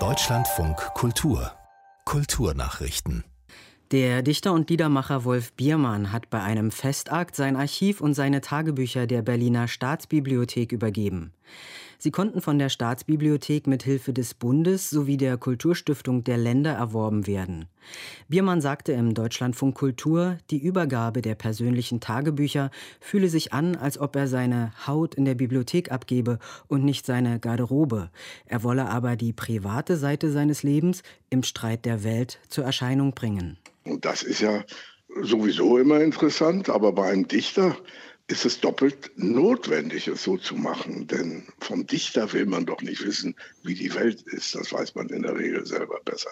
[0.00, 1.52] Deutschlandfunk Kultur
[2.04, 3.22] Kulturnachrichten
[3.92, 9.06] der Dichter und Liedermacher Wolf Biermann hat bei einem Festakt sein Archiv und seine Tagebücher
[9.06, 11.32] der Berliner Staatsbibliothek übergeben.
[12.04, 17.26] Sie konnten von der Staatsbibliothek mit Hilfe des Bundes sowie der Kulturstiftung der Länder erworben
[17.26, 17.64] werden.
[18.28, 24.16] Biermann sagte im Deutschlandfunk Kultur, die Übergabe der persönlichen Tagebücher fühle sich an, als ob
[24.16, 28.10] er seine Haut in der Bibliothek abgebe und nicht seine Garderobe.
[28.44, 33.56] Er wolle aber die private Seite seines Lebens im Streit der Welt zur Erscheinung bringen.
[33.84, 34.62] Und das ist ja
[35.22, 37.74] sowieso immer interessant, aber bei einem Dichter
[38.26, 41.06] ist es doppelt notwendig, es so zu machen.
[41.06, 44.54] Denn vom Dichter will man doch nicht wissen, wie die Welt ist.
[44.54, 46.30] Das weiß man in der Regel selber besser.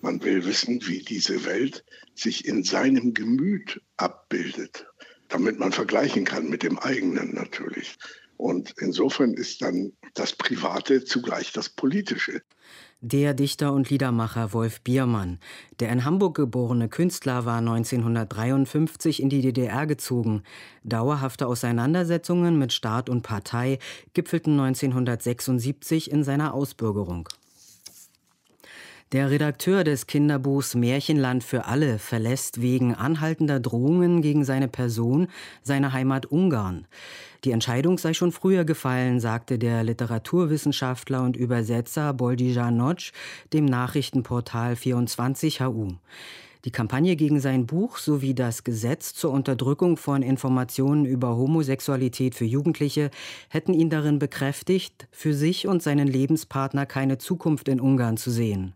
[0.00, 4.86] Man will wissen, wie diese Welt sich in seinem Gemüt abbildet,
[5.28, 7.96] damit man vergleichen kann mit dem eigenen natürlich.
[8.38, 12.40] Und insofern ist dann das Private zugleich das Politische.
[13.00, 15.38] Der Dichter und Liedermacher Wolf Biermann,
[15.80, 20.44] der in Hamburg geborene Künstler, war 1953 in die DDR gezogen.
[20.84, 23.78] Dauerhafte Auseinandersetzungen mit Staat und Partei
[24.14, 27.28] gipfelten 1976 in seiner Ausbürgerung.
[29.12, 35.28] Der Redakteur des Kinderbuchs Märchenland für alle verlässt wegen anhaltender Drohungen gegen seine Person
[35.62, 36.86] seine Heimat Ungarn.
[37.42, 43.12] Die Entscheidung sei schon früher gefallen, sagte der Literaturwissenschaftler und Übersetzer Boldija Notch
[43.54, 45.92] dem Nachrichtenportal 24 HU.
[46.66, 52.44] Die Kampagne gegen sein Buch sowie das Gesetz zur Unterdrückung von Informationen über Homosexualität für
[52.44, 53.10] Jugendliche
[53.48, 58.74] hätten ihn darin bekräftigt, für sich und seinen Lebenspartner keine Zukunft in Ungarn zu sehen.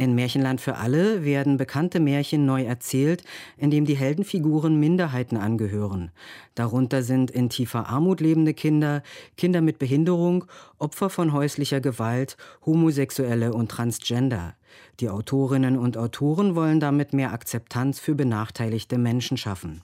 [0.00, 3.24] In Märchenland für alle werden bekannte Märchen neu erzählt,
[3.56, 6.12] indem die Heldenfiguren Minderheiten angehören.
[6.54, 9.02] Darunter sind in tiefer Armut lebende Kinder,
[9.36, 10.44] Kinder mit Behinderung,
[10.78, 14.54] Opfer von häuslicher Gewalt, Homosexuelle und Transgender.
[15.00, 19.82] Die Autorinnen und Autoren wollen damit mehr Akzeptanz für benachteiligte Menschen schaffen.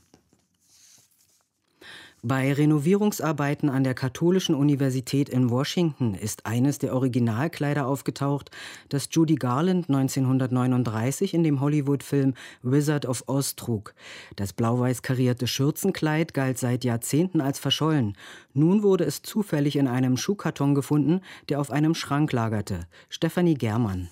[2.26, 8.50] Bei Renovierungsarbeiten an der Katholischen Universität in Washington ist eines der Originalkleider aufgetaucht,
[8.88, 12.32] das Judy Garland 1939 in dem Hollywood-Film
[12.62, 13.94] Wizard of Oz trug.
[14.36, 18.16] Das blau-weiß karierte Schürzenkleid galt seit Jahrzehnten als verschollen.
[18.54, 21.20] Nun wurde es zufällig in einem Schuhkarton gefunden,
[21.50, 22.86] der auf einem Schrank lagerte.
[23.10, 24.08] Stefanie Germann.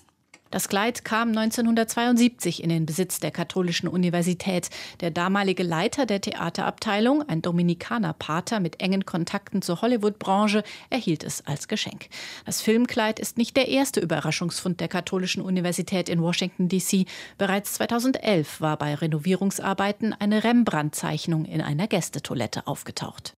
[0.53, 4.69] Das Kleid kam 1972 in den Besitz der Katholischen Universität.
[4.99, 11.67] Der damalige Leiter der Theaterabteilung, ein Dominikanerpater mit engen Kontakten zur Hollywood-Branche, erhielt es als
[11.67, 12.07] Geschenk.
[12.45, 17.07] Das Filmkleid ist nicht der erste Überraschungsfund der Katholischen Universität in Washington, D.C.
[17.39, 23.32] Bereits 2011 war bei Renovierungsarbeiten eine Rembrandt-Zeichnung in einer Gästetoilette aufgetaucht.